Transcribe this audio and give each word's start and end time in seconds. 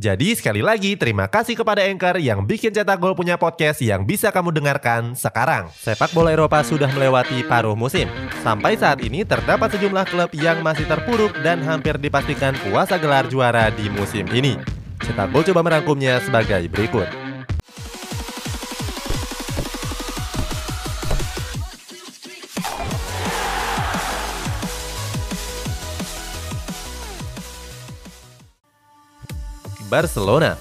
Jadi 0.00 0.32
sekali 0.32 0.64
lagi 0.64 0.96
terima 0.96 1.28
kasih 1.28 1.52
kepada 1.52 1.84
Anchor 1.84 2.16
yang 2.16 2.48
bikin 2.48 2.72
Cetak 2.72 2.96
Gol 2.96 3.12
punya 3.12 3.36
podcast 3.36 3.84
yang 3.84 4.08
bisa 4.08 4.32
kamu 4.32 4.48
dengarkan 4.48 5.12
sekarang. 5.12 5.68
Sepak 5.68 6.16
bola 6.16 6.32
Eropa 6.32 6.64
sudah 6.64 6.88
melewati 6.96 7.44
paruh 7.44 7.76
musim. 7.76 8.08
Sampai 8.40 8.80
saat 8.80 9.04
ini 9.04 9.20
terdapat 9.20 9.68
sejumlah 9.76 10.08
klub 10.08 10.32
yang 10.32 10.64
masih 10.64 10.88
terpuruk 10.88 11.36
dan 11.44 11.60
hampir 11.60 12.00
dipastikan 12.00 12.56
puasa 12.64 12.96
gelar 12.96 13.28
juara 13.28 13.68
di 13.68 13.92
musim 13.92 14.24
ini. 14.32 14.56
Cetak 15.04 15.28
Gol 15.28 15.44
coba 15.52 15.60
merangkumnya 15.60 16.24
sebagai 16.24 16.72
berikut. 16.72 17.21
Barcelona. 29.92 30.56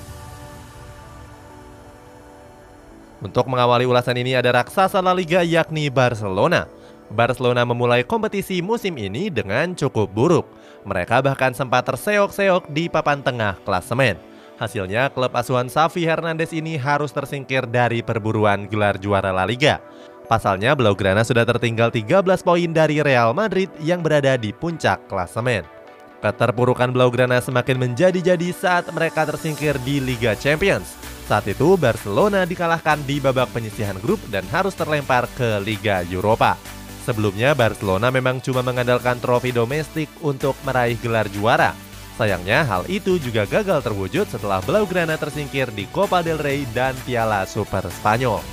Untuk 3.24 3.48
mengawali 3.48 3.88
ulasan 3.88 4.20
ini 4.20 4.36
ada 4.36 4.52
raksasa 4.60 5.00
La 5.00 5.16
Liga 5.16 5.40
yakni 5.40 5.88
Barcelona. 5.88 6.68
Barcelona 7.08 7.64
memulai 7.64 8.04
kompetisi 8.04 8.60
musim 8.60 8.92
ini 9.00 9.32
dengan 9.32 9.72
cukup 9.72 10.12
buruk. 10.12 10.44
Mereka 10.84 11.24
bahkan 11.24 11.56
sempat 11.56 11.88
terseok-seok 11.88 12.76
di 12.76 12.92
papan 12.92 13.24
tengah 13.24 13.56
klasemen. 13.64 14.20
Hasilnya, 14.60 15.08
klub 15.16 15.32
asuhan 15.32 15.72
Xavi 15.72 16.04
Hernandez 16.04 16.52
ini 16.52 16.76
harus 16.76 17.16
tersingkir 17.16 17.64
dari 17.72 18.04
perburuan 18.04 18.68
gelar 18.68 19.00
juara 19.00 19.32
La 19.32 19.48
Liga. 19.48 19.80
Pasalnya, 20.28 20.76
Blaugrana 20.76 21.24
sudah 21.24 21.48
tertinggal 21.48 21.88
13 21.88 22.20
poin 22.44 22.70
dari 22.76 23.00
Real 23.00 23.32
Madrid 23.32 23.72
yang 23.80 24.04
berada 24.04 24.36
di 24.36 24.52
puncak 24.52 25.08
klasemen. 25.08 25.81
Keterpurukan 26.22 26.94
Blaugrana 26.94 27.42
semakin 27.42 27.82
menjadi-jadi 27.82 28.54
saat 28.54 28.86
mereka 28.94 29.26
tersingkir 29.26 29.74
di 29.82 29.98
Liga 29.98 30.38
Champions. 30.38 30.94
Saat 31.26 31.50
itu 31.50 31.74
Barcelona 31.82 32.46
dikalahkan 32.46 33.02
di 33.10 33.18
babak 33.18 33.50
penyisihan 33.50 33.98
grup 33.98 34.22
dan 34.30 34.46
harus 34.54 34.78
terlempar 34.78 35.26
ke 35.34 35.58
Liga 35.66 36.06
Eropa. 36.06 36.62
Sebelumnya 37.10 37.58
Barcelona 37.58 38.14
memang 38.14 38.38
cuma 38.38 38.62
mengandalkan 38.62 39.18
trofi 39.18 39.50
domestik 39.50 40.14
untuk 40.22 40.54
meraih 40.62 40.94
gelar 41.02 41.26
juara. 41.34 41.74
Sayangnya 42.22 42.70
hal 42.70 42.86
itu 42.86 43.18
juga 43.18 43.50
gagal 43.50 43.82
terwujud 43.82 44.30
setelah 44.30 44.62
Blaugrana 44.62 45.18
tersingkir 45.18 45.74
di 45.74 45.90
Copa 45.90 46.22
del 46.22 46.38
Rey 46.38 46.70
dan 46.70 46.94
Piala 47.02 47.50
Super 47.50 47.90
Spanyol. 47.90 48.46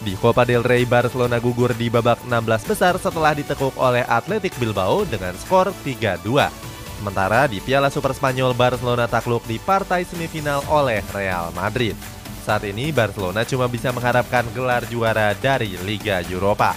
Di 0.00 0.16
Copa 0.16 0.48
del 0.48 0.64
Rey, 0.64 0.88
Barcelona 0.88 1.36
gugur 1.36 1.76
di 1.76 1.92
babak 1.92 2.24
16 2.24 2.64
besar 2.64 2.96
setelah 2.96 3.36
ditekuk 3.36 3.76
oleh 3.76 4.00
Athletic 4.08 4.56
Bilbao 4.56 5.04
dengan 5.04 5.36
skor 5.36 5.68
3-2. 5.84 6.59
Sementara 7.00 7.48
di 7.48 7.64
Piala 7.64 7.88
Super 7.88 8.12
Spanyol, 8.12 8.52
Barcelona 8.52 9.08
takluk 9.08 9.40
di 9.48 9.56
partai 9.56 10.04
semifinal 10.04 10.60
oleh 10.68 11.00
Real 11.16 11.48
Madrid. 11.56 11.96
Saat 12.44 12.68
ini 12.68 12.92
Barcelona 12.92 13.40
cuma 13.48 13.72
bisa 13.72 13.88
mengharapkan 13.88 14.44
gelar 14.52 14.84
juara 14.84 15.32
dari 15.32 15.80
Liga 15.80 16.20
Eropa. 16.20 16.76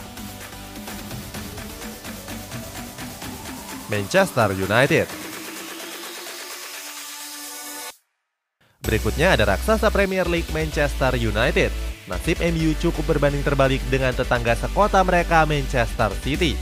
Manchester 3.92 4.56
United 4.56 5.12
Berikutnya 8.80 9.36
ada 9.36 9.44
raksasa 9.44 9.92
Premier 9.92 10.24
League 10.32 10.48
Manchester 10.56 11.20
United. 11.20 11.72
Nasib 12.08 12.40
MU 12.40 12.72
cukup 12.80 13.12
berbanding 13.12 13.44
terbalik 13.44 13.84
dengan 13.92 14.16
tetangga 14.16 14.56
sekota 14.56 15.04
mereka 15.04 15.44
Manchester 15.44 16.16
City. 16.24 16.56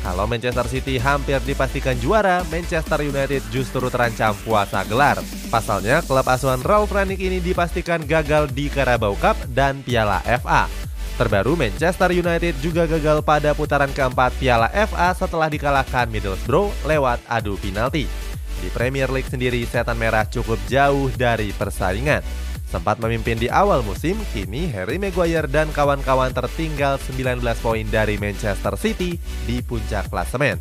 Kalau 0.00 0.24
Manchester 0.24 0.64
City 0.64 0.96
hampir 0.96 1.36
dipastikan 1.44 1.92
juara, 2.00 2.40
Manchester 2.48 3.04
United 3.04 3.44
justru 3.52 3.84
terancam 3.92 4.32
puasa 4.40 4.80
gelar. 4.88 5.20
Pasalnya, 5.52 6.00
klub 6.00 6.24
asuhan 6.24 6.64
Ralf 6.64 6.88
Rangnick 6.88 7.20
ini 7.20 7.36
dipastikan 7.36 8.00
gagal 8.08 8.48
di 8.56 8.72
Carabao 8.72 9.12
Cup 9.20 9.36
dan 9.52 9.84
Piala 9.84 10.24
FA. 10.24 10.72
Terbaru, 11.20 11.52
Manchester 11.52 12.16
United 12.16 12.56
juga 12.64 12.88
gagal 12.88 13.20
pada 13.20 13.52
putaran 13.52 13.92
keempat 13.92 14.32
Piala 14.40 14.72
FA 14.72 15.12
setelah 15.12 15.52
dikalahkan 15.52 16.08
Middlesbrough 16.08 16.72
lewat 16.88 17.20
adu 17.28 17.60
penalti. 17.60 18.08
Di 18.64 18.68
Premier 18.72 19.12
League 19.12 19.28
sendiri, 19.28 19.60
setan 19.68 20.00
merah 20.00 20.24
cukup 20.24 20.56
jauh 20.64 21.12
dari 21.12 21.52
persaingan. 21.52 22.49
Sempat 22.70 23.02
memimpin 23.02 23.34
di 23.34 23.50
awal 23.50 23.82
musim, 23.82 24.14
kini 24.30 24.70
Harry 24.70 24.94
Maguire 24.94 25.50
dan 25.50 25.74
kawan-kawan 25.74 26.30
tertinggal 26.30 27.02
19 27.02 27.42
poin 27.58 27.82
dari 27.90 28.14
Manchester 28.14 28.78
City 28.78 29.18
di 29.42 29.58
puncak 29.58 30.06
klasemen. 30.06 30.54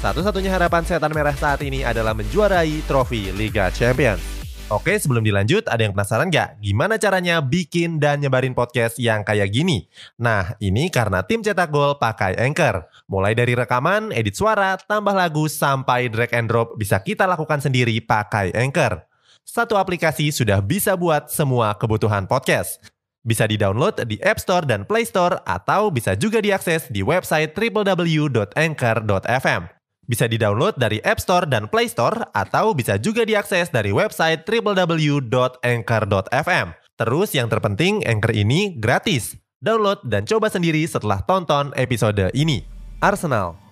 Satu-satunya 0.00 0.48
harapan 0.48 0.88
setan 0.88 1.12
merah 1.12 1.36
saat 1.36 1.60
ini 1.60 1.84
adalah 1.84 2.16
menjuarai 2.16 2.80
trofi 2.88 3.28
Liga 3.36 3.68
Champions. 3.76 4.24
Oke, 4.72 4.96
sebelum 4.96 5.20
dilanjut, 5.20 5.68
ada 5.68 5.84
yang 5.84 5.92
penasaran 5.92 6.32
nggak? 6.32 6.64
Gimana 6.64 6.96
caranya 6.96 7.44
bikin 7.44 8.00
dan 8.00 8.24
nyebarin 8.24 8.56
podcast 8.56 8.96
yang 8.96 9.20
kayak 9.20 9.52
gini? 9.52 9.84
Nah, 10.16 10.56
ini 10.64 10.88
karena 10.88 11.20
tim 11.28 11.44
cetak 11.44 11.68
gol 11.68 12.00
pakai 12.00 12.40
Anchor. 12.40 12.88
Mulai 13.04 13.36
dari 13.36 13.52
rekaman, 13.52 14.16
edit 14.16 14.32
suara, 14.32 14.80
tambah 14.80 15.12
lagu, 15.12 15.44
sampai 15.44 16.08
drag 16.08 16.32
and 16.32 16.48
drop 16.48 16.80
bisa 16.80 16.96
kita 17.04 17.28
lakukan 17.28 17.60
sendiri 17.60 18.00
pakai 18.00 18.56
Anchor 18.56 19.04
satu 19.44 19.76
aplikasi 19.76 20.32
sudah 20.32 20.64
bisa 20.64 20.96
buat 20.96 21.28
semua 21.28 21.76
kebutuhan 21.76 22.24
podcast. 22.24 22.94
Bisa 23.24 23.48
di-download 23.48 24.04
di 24.04 24.20
App 24.20 24.36
Store 24.36 24.68
dan 24.68 24.84
Play 24.84 25.08
Store 25.08 25.40
atau 25.48 25.88
bisa 25.88 26.12
juga 26.12 26.44
diakses 26.44 26.92
di 26.92 27.00
website 27.00 27.56
www.anchor.fm. 27.56 29.62
Bisa 30.04 30.28
di-download 30.28 30.76
dari 30.76 31.00
App 31.00 31.16
Store 31.20 31.48
dan 31.48 31.68
Play 31.72 31.88
Store 31.88 32.28
atau 32.36 32.76
bisa 32.76 33.00
juga 33.00 33.24
diakses 33.24 33.72
dari 33.72 33.96
website 33.96 34.44
www.anchor.fm. 34.44 36.66
Terus 37.00 37.32
yang 37.32 37.48
terpenting 37.48 38.04
Anchor 38.04 38.36
ini 38.36 38.76
gratis. 38.76 39.40
Download 39.64 40.04
dan 40.04 40.28
coba 40.28 40.52
sendiri 40.52 40.84
setelah 40.84 41.24
tonton 41.24 41.72
episode 41.80 42.28
ini. 42.36 42.68
Arsenal 43.00 43.63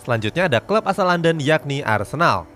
Selanjutnya 0.00 0.48
ada 0.48 0.58
klub 0.64 0.88
asal 0.88 1.06
London 1.06 1.36
yakni 1.38 1.84
Arsenal. 1.84 2.48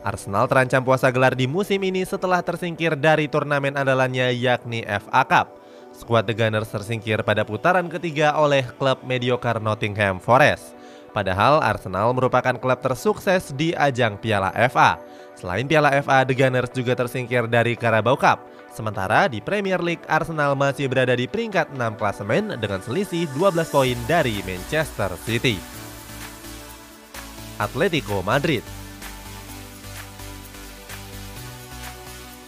Arsenal 0.00 0.48
terancam 0.48 0.80
puasa 0.80 1.12
gelar 1.12 1.36
di 1.36 1.44
musim 1.44 1.82
ini 1.84 2.06
setelah 2.06 2.40
tersingkir 2.40 2.96
dari 2.96 3.28
turnamen 3.28 3.76
andalannya 3.76 4.32
yakni 4.32 4.86
FA 4.86 5.22
Cup. 5.28 5.60
Skuad 5.90 6.24
The 6.24 6.32
Gunners 6.32 6.70
tersingkir 6.70 7.20
pada 7.26 7.44
putaran 7.44 7.90
ketiga 7.90 8.32
oleh 8.38 8.64
klub 8.78 9.02
mediocre 9.04 9.60
Nottingham 9.60 10.22
Forest. 10.22 10.72
Padahal 11.10 11.58
Arsenal 11.58 12.14
merupakan 12.14 12.54
klub 12.54 12.78
tersukses 12.78 13.50
di 13.52 13.74
ajang 13.74 14.16
Piala 14.22 14.54
FA. 14.70 15.02
Selain 15.34 15.66
Piala 15.66 15.90
FA, 16.00 16.22
The 16.22 16.38
Gunners 16.38 16.70
juga 16.70 16.94
tersingkir 16.94 17.50
dari 17.50 17.74
Carabao 17.74 18.14
Cup. 18.14 18.46
Sementara 18.70 19.26
di 19.26 19.42
Premier 19.42 19.82
League, 19.82 20.06
Arsenal 20.06 20.54
masih 20.54 20.86
berada 20.86 21.18
di 21.18 21.26
peringkat 21.26 21.74
6 21.74 21.98
klasemen 21.98 22.54
dengan 22.62 22.78
selisih 22.78 23.26
12 23.34 23.66
poin 23.74 23.98
dari 24.06 24.38
Manchester 24.46 25.10
City. 25.26 25.79
Atletico 27.60 28.24
Madrid. 28.24 28.64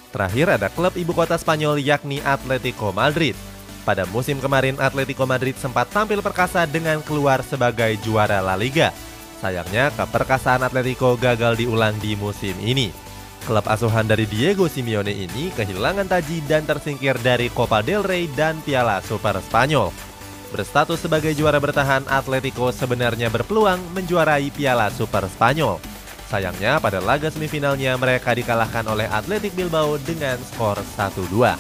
Terakhir 0.09 0.57
ada 0.57 0.73
klub 0.73 0.97
ibu 0.97 1.13
kota 1.13 1.37
Spanyol 1.37 1.85
yakni 1.85 2.25
Atletico 2.25 2.97
Madrid. 2.97 3.37
Pada 3.85 4.09
musim 4.09 4.41
kemarin 4.41 4.81
Atletico 4.81 5.29
Madrid 5.29 5.53
sempat 5.61 5.93
tampil 5.93 6.25
perkasa 6.25 6.65
dengan 6.65 7.05
keluar 7.05 7.45
sebagai 7.45 7.93
juara 8.01 8.41
La 8.41 8.57
Liga. 8.57 8.89
Sayangnya 9.45 9.93
keperkasaan 9.93 10.65
Atletico 10.65 11.13
gagal 11.21 11.61
diulang 11.61 11.93
di 12.01 12.17
musim 12.17 12.57
ini. 12.65 12.89
Klub 13.45 13.67
asuhan 13.69 14.07
dari 14.07 14.25
Diego 14.25 14.65
Simeone 14.71 15.13
ini 15.13 15.53
kehilangan 15.53 16.09
taji 16.09 16.41
dan 16.49 16.65
tersingkir 16.65 17.19
dari 17.21 17.51
Copa 17.53 17.85
del 17.85 18.07
Rey 18.07 18.31
dan 18.33 18.63
Piala 18.65 19.03
Super 19.05 19.43
Spanyol. 19.45 20.12
Berstatus 20.53 21.01
sebagai 21.01 21.33
juara 21.33 21.57
bertahan, 21.57 22.05
Atletico 22.13 22.69
sebenarnya 22.69 23.33
berpeluang 23.33 23.81
menjuarai 23.97 24.53
Piala 24.53 24.93
Super 24.93 25.25
Spanyol. 25.25 25.81
Sayangnya 26.29 26.77
pada 26.77 27.01
laga 27.01 27.33
semifinalnya 27.33 27.97
mereka 27.97 28.37
dikalahkan 28.37 28.85
oleh 28.85 29.09
Atletic 29.09 29.57
Bilbao 29.57 29.97
dengan 30.05 30.37
skor 30.45 30.77
1-2. 30.77 31.57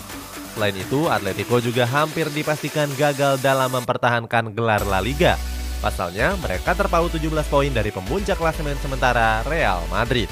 Selain 0.52 0.76
itu, 0.76 1.08
Atletico 1.08 1.56
juga 1.64 1.88
hampir 1.88 2.28
dipastikan 2.28 2.92
gagal 3.00 3.40
dalam 3.40 3.72
mempertahankan 3.72 4.52
gelar 4.52 4.84
La 4.84 5.00
Liga. 5.00 5.40
Pasalnya, 5.80 6.36
mereka 6.44 6.76
terpaut 6.76 7.08
17 7.08 7.32
poin 7.48 7.72
dari 7.72 7.88
pemuncak 7.88 8.36
klasemen 8.36 8.76
sementara 8.84 9.40
Real 9.48 9.80
Madrid. 9.88 10.28